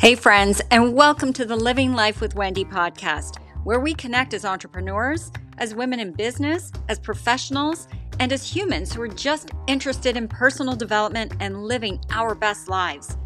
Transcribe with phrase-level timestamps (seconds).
[0.00, 4.44] Hey, friends, and welcome to the Living Life with Wendy podcast, where we connect as
[4.44, 7.88] entrepreneurs, as women in business, as professionals,
[8.20, 13.16] and as humans who are just interested in personal development and living our best lives.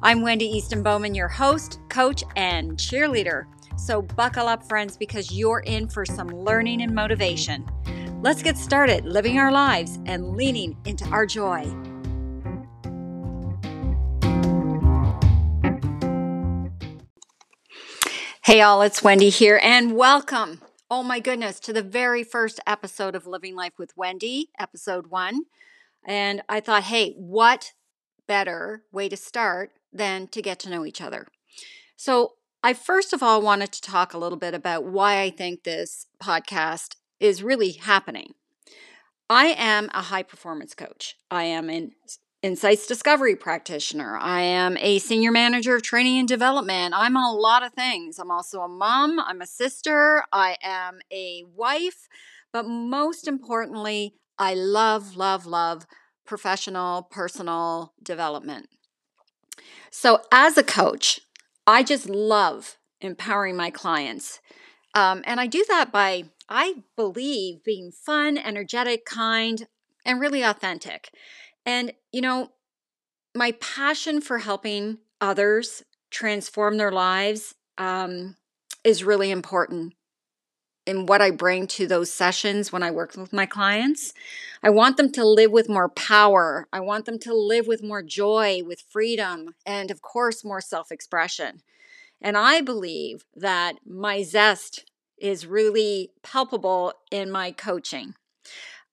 [0.00, 3.46] I'm Wendy Easton Bowman, your host, coach, and cheerleader.
[3.76, 7.68] So buckle up, friends, because you're in for some learning and motivation.
[8.22, 11.64] Let's get started living our lives and leaning into our joy.
[18.44, 20.62] Hey, all, it's Wendy here, and welcome.
[20.90, 25.42] Oh my goodness, to the very first episode of Living Life with Wendy, episode one.
[26.04, 27.70] And I thought, hey, what
[28.26, 31.28] better way to start than to get to know each other?
[31.96, 32.32] So,
[32.64, 36.08] I first of all wanted to talk a little bit about why I think this
[36.20, 38.34] podcast is really happening.
[39.30, 41.14] I am a high performance coach.
[41.30, 41.92] I am in
[42.42, 44.18] insights discovery practitioner.
[44.18, 46.92] I am a senior manager of training and development.
[46.96, 48.18] I'm a lot of things.
[48.18, 52.08] I'm also a mom, I'm a sister, I am a wife,
[52.52, 55.86] but most importantly, I love, love, love
[56.26, 58.68] professional, personal development.
[59.90, 61.20] So, as a coach,
[61.66, 64.40] I just love empowering my clients.
[64.94, 69.66] Um, and I do that by, I believe, being fun, energetic, kind,
[70.04, 71.10] and really authentic.
[71.64, 72.50] And, you know,
[73.34, 78.36] my passion for helping others transform their lives um,
[78.84, 79.94] is really important
[80.84, 84.12] in what I bring to those sessions when I work with my clients.
[84.62, 86.66] I want them to live with more power.
[86.72, 90.90] I want them to live with more joy, with freedom, and of course, more self
[90.90, 91.62] expression.
[92.20, 94.84] And I believe that my zest
[95.18, 98.14] is really palpable in my coaching.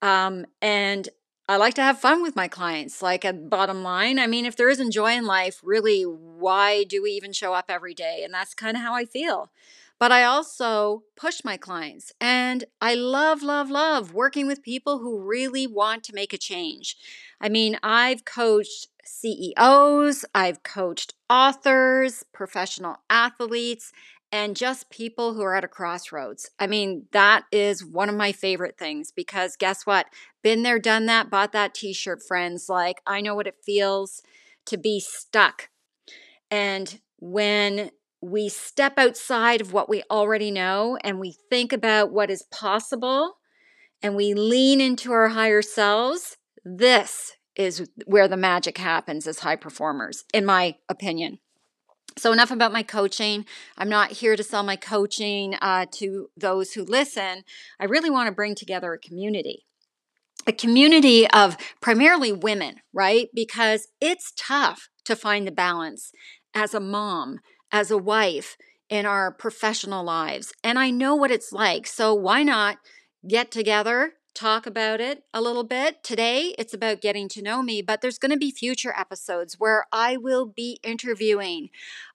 [0.00, 1.08] Um, and
[1.50, 3.02] I like to have fun with my clients.
[3.02, 7.02] Like a bottom line, I mean, if there isn't joy in life, really, why do
[7.02, 8.22] we even show up every day?
[8.22, 9.50] And that's kind of how I feel.
[9.98, 12.12] But I also push my clients.
[12.20, 16.96] And I love, love, love working with people who really want to make a change.
[17.40, 23.92] I mean, I've coached CEOs, I've coached authors, professional athletes,
[24.32, 26.50] and just people who are at a crossroads.
[26.58, 30.06] I mean, that is one of my favorite things because guess what?
[30.42, 32.68] Been there, done that, bought that t shirt, friends.
[32.68, 34.22] Like, I know what it feels
[34.66, 35.68] to be stuck.
[36.50, 37.90] And when
[38.22, 43.38] we step outside of what we already know and we think about what is possible
[44.02, 49.56] and we lean into our higher selves, this is where the magic happens as high
[49.56, 51.38] performers, in my opinion.
[52.16, 53.46] So, enough about my coaching.
[53.78, 57.44] I'm not here to sell my coaching uh, to those who listen.
[57.78, 59.64] I really want to bring together a community,
[60.46, 63.28] a community of primarily women, right?
[63.34, 66.12] Because it's tough to find the balance
[66.54, 67.38] as a mom,
[67.70, 68.56] as a wife,
[68.88, 70.52] in our professional lives.
[70.64, 71.86] And I know what it's like.
[71.86, 72.78] So, why not
[73.26, 76.02] get together, talk about it a little bit.
[76.02, 79.84] Today, it's about getting to know me, but there's going to be future episodes where
[79.92, 81.68] I will be interviewing,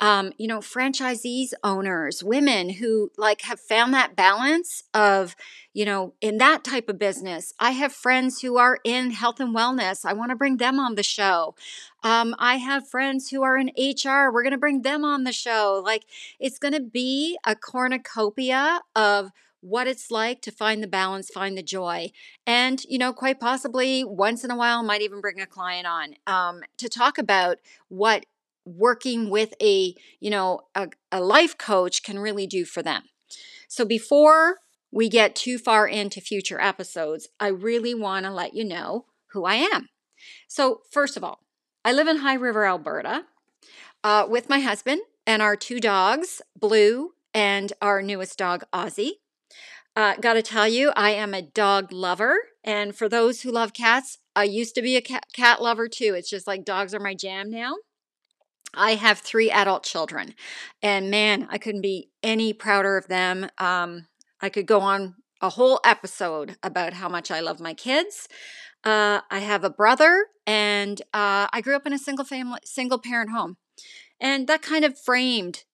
[0.00, 5.36] um, you know, franchisees, owners, women who like have found that balance of,
[5.72, 7.54] you know, in that type of business.
[7.60, 10.04] I have friends who are in health and wellness.
[10.04, 11.54] I want to bring them on the show.
[12.02, 14.32] Um, I have friends who are in HR.
[14.32, 15.80] We're going to bring them on the show.
[15.84, 16.04] Like,
[16.40, 19.30] it's going to be a cornucopia of
[19.60, 22.10] what it's like to find the balance, find the joy.
[22.46, 26.14] And, you know, quite possibly once in a while, might even bring a client on
[26.26, 27.58] um, to talk about
[27.88, 28.26] what
[28.64, 33.04] working with a, you know, a, a life coach can really do for them.
[33.66, 34.58] So before
[34.90, 39.44] we get too far into future episodes, I really want to let you know who
[39.44, 39.88] I am.
[40.46, 41.40] So, first of all,
[41.84, 43.24] I live in High River, Alberta,
[44.02, 49.12] uh, with my husband and our two dogs, Blue and our newest dog, Ozzy.
[49.96, 52.38] Uh, Got to tell you, I am a dog lover.
[52.64, 56.14] And for those who love cats, I used to be a cat, cat lover too.
[56.14, 57.74] It's just like dogs are my jam now.
[58.74, 60.34] I have three adult children,
[60.82, 63.48] and man, I couldn't be any prouder of them.
[63.56, 64.06] Um,
[64.40, 68.28] I could go on a whole episode about how much I love my kids.
[68.84, 72.98] Uh, I have a brother, and uh, I grew up in a single family, single
[72.98, 73.56] parent home,
[74.20, 75.64] and that kind of framed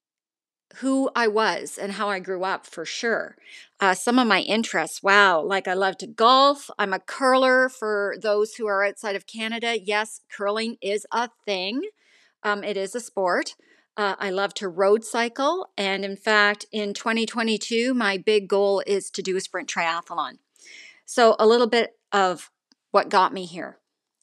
[0.77, 3.37] who I was and how I grew up for sure.
[3.81, 6.71] Uh, some of my interests, wow, like I love to golf.
[6.79, 9.79] I'm a curler for those who are outside of Canada.
[9.81, 11.83] Yes, curling is a thing,
[12.43, 13.57] um, it is a sport.
[13.97, 15.69] Uh, I love to road cycle.
[15.79, 20.39] And in fact, in 2022, my big goal is to do a sprint triathlon.
[21.07, 22.51] So, a little bit of
[22.91, 23.79] what got me here.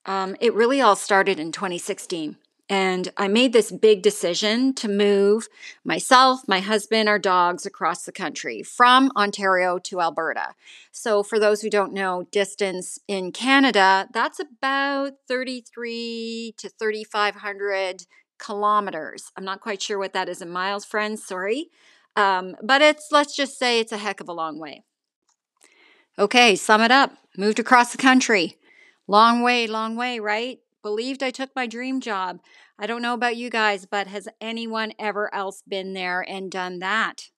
[0.06, 2.38] Um, it really all started in 2016.
[2.72, 5.50] And I made this big decision to move
[5.84, 10.56] myself, my husband, our dogs across the country from Ontario to Alberta.
[10.90, 18.06] So, for those who don't know, distance in Canada, that's about 33 to 3,500
[18.40, 19.34] kilometers.
[19.36, 21.26] I'm not quite sure what that is in miles, friends.
[21.26, 21.72] Sorry.
[22.16, 24.86] Um, but it's, let's just say it's a heck of a long way.
[26.18, 27.18] Okay, sum it up.
[27.38, 28.56] Moved across the country.
[29.08, 30.60] Long way, long way, right?
[30.82, 32.40] Believed I took my dream job.
[32.80, 36.80] I don't know about you guys, but has anyone ever else been there and done
[36.80, 37.30] that?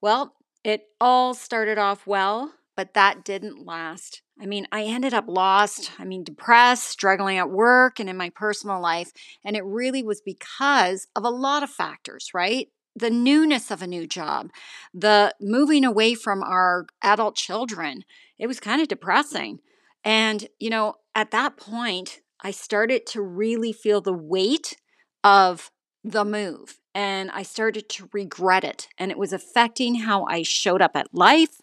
[0.00, 4.22] Well, it all started off well, but that didn't last.
[4.40, 8.30] I mean, I ended up lost, I mean, depressed, struggling at work and in my
[8.30, 9.12] personal life.
[9.44, 12.68] And it really was because of a lot of factors, right?
[12.96, 14.50] the newness of a new job,
[14.92, 18.04] the moving away from our adult children.
[18.38, 19.60] It was kind of depressing.
[20.04, 24.76] And, you know, at that point, I started to really feel the weight
[25.22, 25.70] of
[26.02, 28.88] the move and I started to regret it.
[28.98, 31.60] And it was affecting how I showed up at life.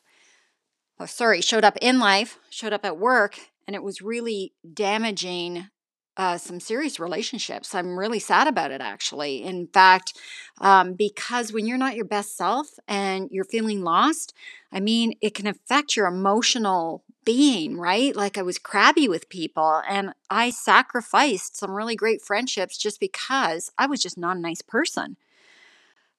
[1.00, 3.38] Oh, sorry, showed up in life, showed up at work,
[3.68, 5.68] and it was really damaging
[6.16, 7.76] uh, some serious relationships.
[7.76, 9.44] I'm really sad about it, actually.
[9.44, 10.14] In fact,
[10.60, 14.34] um, because when you're not your best self and you're feeling lost,
[14.72, 18.16] I mean, it can affect your emotional being, right?
[18.16, 23.70] Like I was crabby with people and I sacrificed some really great friendships just because
[23.78, 25.18] I was just not a nice person.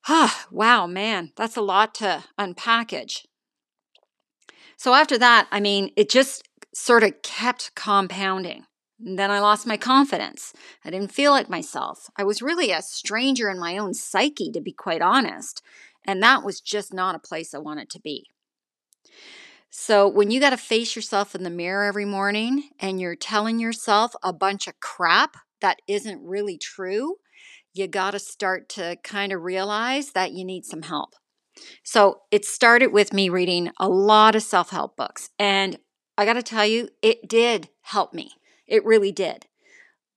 [0.06, 3.24] Ah, wow, man, that's a lot to unpackage.
[4.76, 8.66] So after that, I mean, it just sort of kept compounding.
[9.02, 10.52] And then I lost my confidence.
[10.84, 12.10] I didn't feel like myself.
[12.18, 15.62] I was really a stranger in my own psyche, to be quite honest.
[16.04, 18.26] And that was just not a place I wanted to be.
[19.70, 23.58] So, when you got to face yourself in the mirror every morning and you're telling
[23.58, 27.16] yourself a bunch of crap that isn't really true,
[27.74, 31.14] you got to start to kind of realize that you need some help.
[31.82, 35.30] So, it started with me reading a lot of self help books.
[35.38, 35.78] And
[36.16, 38.32] I got to tell you, it did help me.
[38.66, 39.46] It really did.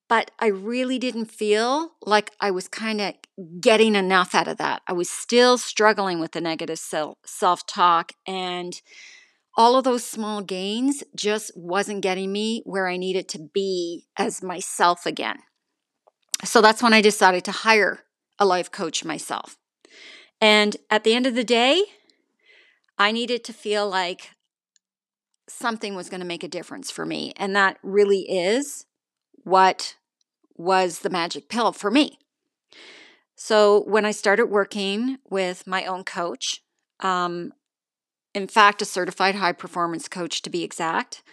[0.07, 3.15] But I really didn't feel like I was kind of
[3.61, 4.81] getting enough out of that.
[4.87, 8.81] I was still struggling with the negative self talk, and
[9.57, 14.41] all of those small gains just wasn't getting me where I needed to be as
[14.41, 15.39] myself again.
[16.43, 18.01] So that's when I decided to hire
[18.39, 19.57] a life coach myself.
[20.39, 21.83] And at the end of the day,
[22.97, 24.31] I needed to feel like
[25.47, 27.33] something was going to make a difference for me.
[27.35, 28.85] And that really is
[29.43, 29.95] what
[30.55, 32.17] was the magic pill for me.
[33.35, 36.61] So when I started working with my own coach,
[36.99, 37.53] um,
[38.33, 41.23] in fact, a certified high performance coach to be exact,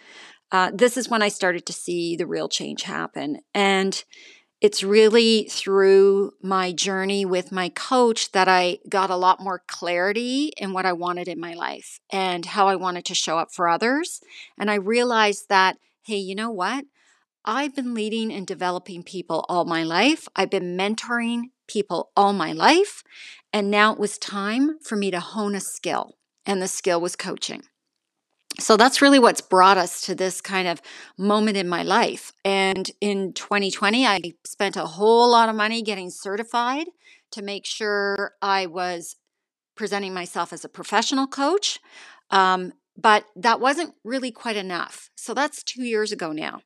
[0.51, 3.39] uh, this is when I started to see the real change happen.
[3.53, 4.03] And
[4.61, 10.51] it's really through my journey with my coach that I got a lot more clarity
[10.57, 13.69] in what I wanted in my life and how I wanted to show up for
[13.69, 14.19] others.
[14.57, 16.85] And I realized that, hey, you know what?
[17.45, 20.27] I've been leading and developing people all my life.
[20.35, 23.01] I've been mentoring people all my life.
[23.53, 26.18] And now it was time for me to hone a skill.
[26.45, 27.63] And the skill was coaching.
[28.59, 30.81] So that's really what's brought us to this kind of
[31.17, 32.33] moment in my life.
[32.43, 36.87] And in 2020, I spent a whole lot of money getting certified
[37.31, 39.15] to make sure I was
[39.75, 41.79] presenting myself as a professional coach.
[42.31, 45.09] Um, but that wasn't really quite enough.
[45.15, 46.61] So that's two years ago now.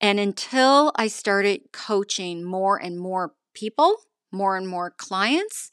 [0.00, 3.96] And until I started coaching more and more people,
[4.30, 5.70] more and more clients,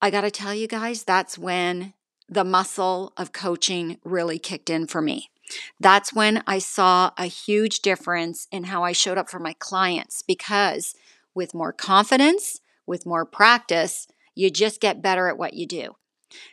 [0.00, 1.94] I got to tell you guys, that's when
[2.32, 5.28] the muscle of coaching really kicked in for me.
[5.78, 10.22] That's when I saw a huge difference in how I showed up for my clients
[10.22, 10.94] because
[11.34, 15.96] with more confidence, with more practice, you just get better at what you do.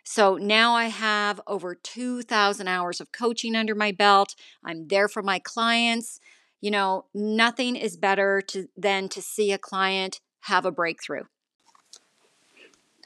[0.03, 4.36] So now I have over 2,000 hours of coaching under my belt.
[4.65, 6.19] I'm there for my clients.
[6.59, 11.24] You know, nothing is better to, than to see a client have a breakthrough.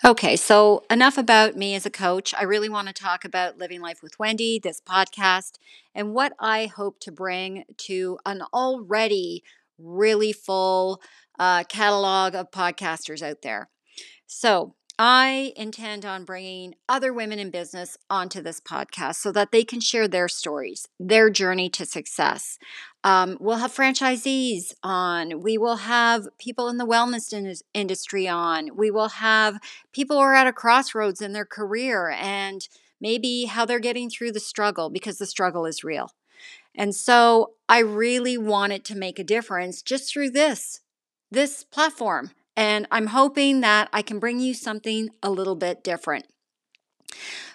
[0.06, 2.34] Okay, so enough about me as a coach.
[2.38, 5.54] I really want to talk about Living Life with Wendy, this podcast,
[5.96, 9.44] and what I hope to bring to an already
[9.78, 11.02] really full
[11.40, 13.70] uh, catalog of podcasters out there.
[14.28, 19.64] So, I intend on bringing other women in business onto this podcast so that they
[19.64, 22.60] can share their stories, their journey to success.
[23.04, 25.42] Um, we'll have franchisees on.
[25.42, 28.70] We will have people in the wellness in- industry on.
[28.76, 29.60] We will have
[29.94, 32.68] people who are at a crossroads in their career and
[33.02, 36.12] maybe how they're getting through the struggle because the struggle is real.
[36.76, 40.82] And so I really wanted to make a difference just through this
[41.32, 42.30] this platform.
[42.56, 46.28] And I'm hoping that I can bring you something a little bit different.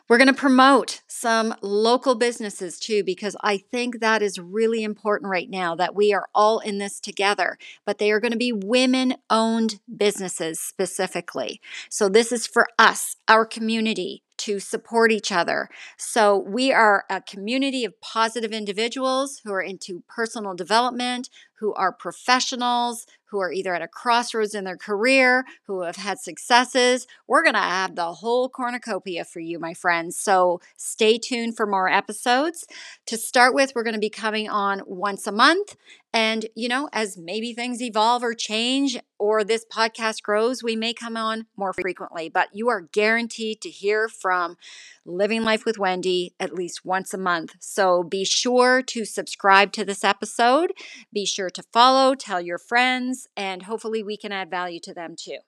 [0.09, 5.31] We're going to promote some local businesses too, because I think that is really important
[5.31, 7.59] right now that we are all in this together.
[7.85, 11.61] But they are going to be women owned businesses specifically.
[11.91, 15.69] So this is for us, our community, to support each other.
[15.99, 21.29] So we are a community of positive individuals who are into personal development,
[21.61, 26.19] who are professionals, who are either at a crossroads in their career, who have had
[26.19, 27.07] successes.
[27.27, 30.19] We're going to have the whole cornucopia for you, my friends.
[30.19, 32.67] So stay tuned for more episodes.
[33.07, 35.77] To start with, we're going to be coming on once a month.
[36.15, 40.95] And, you know, as maybe things evolve or change or this podcast grows, we may
[40.95, 44.57] come on more frequently, but you are guaranteed to hear from
[45.05, 47.57] Living Life with Wendy at least once a month.
[47.61, 50.73] So be sure to subscribe to this episode.
[51.13, 55.15] Be sure to follow, tell your friends, and hopefully we can add value to them
[55.17, 55.39] too.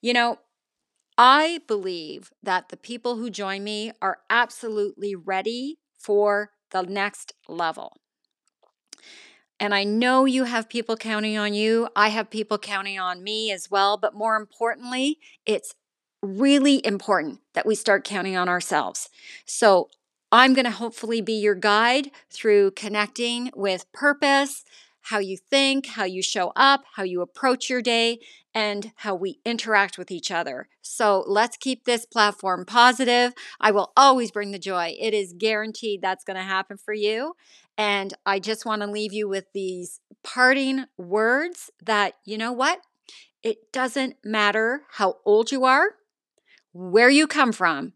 [0.00, 0.38] You know,
[1.16, 7.96] I believe that the people who join me are absolutely ready for the next level.
[9.58, 11.88] And I know you have people counting on you.
[11.94, 13.98] I have people counting on me as well.
[13.98, 15.74] But more importantly, it's
[16.22, 19.10] really important that we start counting on ourselves.
[19.44, 19.90] So
[20.32, 24.64] I'm going to hopefully be your guide through connecting with purpose,
[25.02, 28.18] how you think, how you show up, how you approach your day,
[28.54, 30.68] and how we interact with each other.
[30.82, 33.32] So let's keep this platform positive.
[33.60, 34.96] I will always bring the joy.
[35.00, 37.34] It is guaranteed that's going to happen for you.
[37.78, 42.80] And I just want to leave you with these parting words that, you know what?
[43.42, 45.94] It doesn't matter how old you are,
[46.72, 47.94] where you come from,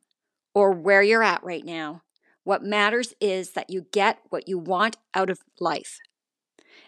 [0.54, 2.02] or where you're at right now.
[2.44, 5.98] What matters is that you get what you want out of life.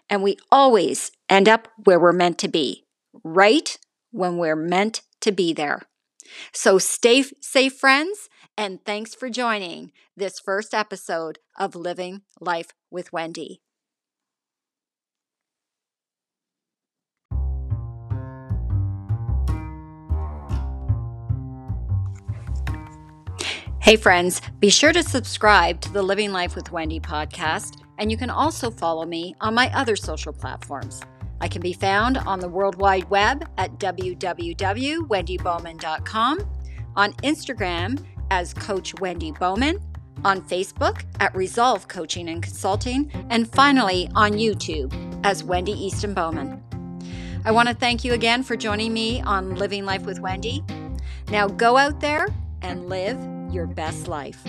[0.09, 2.85] And we always end up where we're meant to be,
[3.23, 3.77] right
[4.11, 5.81] when we're meant to be there.
[6.53, 13.13] So stay safe, friends, and thanks for joining this first episode of Living Life with
[13.13, 13.61] Wendy.
[23.79, 28.17] Hey, friends, be sure to subscribe to the Living Life with Wendy podcast, and you
[28.17, 31.01] can also follow me on my other social platforms.
[31.39, 36.49] I can be found on the World Wide Web at www.wendybowman.com,
[36.95, 39.79] on Instagram as Coach Wendy Bowman,
[40.25, 44.91] on Facebook at Resolve Coaching and Consulting, and finally on YouTube
[45.23, 46.63] as Wendy Easton Bowman.
[47.45, 50.63] I want to thank you again for joining me on Living Life with Wendy.
[51.29, 52.27] Now go out there
[52.61, 53.17] and live
[53.53, 54.43] your best life.